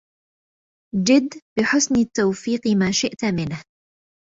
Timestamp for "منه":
3.25-3.63